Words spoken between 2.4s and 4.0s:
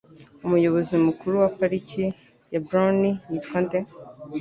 ya Brownie yitwa nde?